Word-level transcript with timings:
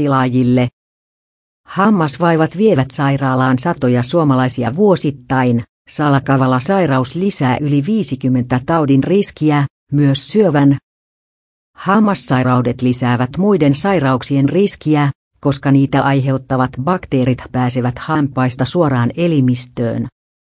tilaajille. 0.00 0.68
Hammasvaivat 1.66 2.56
vievät 2.56 2.90
sairaalaan 2.90 3.58
satoja 3.58 4.02
suomalaisia 4.02 4.76
vuosittain. 4.76 5.64
Salakavala 5.88 6.60
sairaus 6.60 7.14
lisää 7.14 7.56
yli 7.60 7.86
50 7.86 8.60
taudin 8.66 9.04
riskiä, 9.04 9.66
myös 9.92 10.28
syövän. 10.28 10.78
Hammassairaudet 11.76 12.82
lisäävät 12.82 13.30
muiden 13.38 13.74
sairauksien 13.74 14.48
riskiä, 14.48 15.10
koska 15.40 15.70
niitä 15.70 16.02
aiheuttavat 16.02 16.70
bakteerit 16.82 17.42
pääsevät 17.52 17.98
hampaista 17.98 18.64
suoraan 18.64 19.10
elimistöön. 19.16 20.06